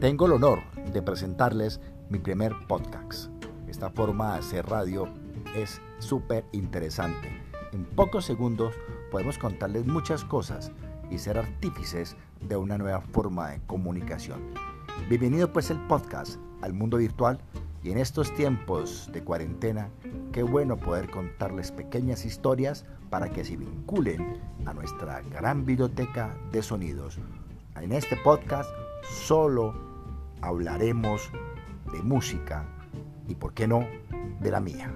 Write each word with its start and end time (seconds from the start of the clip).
Tengo 0.00 0.26
el 0.26 0.32
honor 0.32 0.60
de 0.92 1.00
presentarles 1.00 1.80
mi 2.10 2.18
primer 2.18 2.52
podcast. 2.68 3.30
Esta 3.66 3.88
forma 3.88 4.34
de 4.34 4.40
hacer 4.40 4.66
radio 4.66 5.08
es 5.56 5.80
súper 6.00 6.44
interesante. 6.52 7.40
En 7.72 7.86
pocos 7.86 8.26
segundos 8.26 8.74
podemos 9.10 9.38
contarles 9.38 9.86
muchas 9.86 10.22
cosas 10.22 10.70
y 11.10 11.16
ser 11.16 11.38
artífices 11.38 12.14
de 12.46 12.58
una 12.58 12.76
nueva 12.76 13.00
forma 13.00 13.48
de 13.48 13.60
comunicación. 13.66 14.42
Bienvenido 15.08 15.50
pues 15.50 15.70
el 15.70 15.78
podcast 15.86 16.38
al 16.60 16.74
mundo 16.74 16.98
virtual 16.98 17.38
y 17.82 17.90
en 17.90 17.96
estos 17.96 18.34
tiempos 18.34 19.08
de 19.14 19.24
cuarentena, 19.24 19.88
qué 20.30 20.42
bueno 20.42 20.76
poder 20.76 21.10
contarles 21.10 21.72
pequeñas 21.72 22.26
historias 22.26 22.84
para 23.08 23.30
que 23.30 23.46
se 23.46 23.56
vinculen 23.56 24.42
a 24.66 24.74
nuestra 24.74 25.22
gran 25.22 25.64
biblioteca 25.64 26.36
de 26.52 26.62
sonidos. 26.62 27.18
En 27.80 27.92
este 27.92 28.16
podcast 28.16 28.68
solo 29.02 29.95
hablaremos 30.40 31.30
de 31.92 32.02
música 32.02 32.66
y, 33.28 33.34
por 33.34 33.54
qué 33.54 33.66
no, 33.66 33.86
de 34.40 34.50
la 34.50 34.60
mía. 34.60 34.92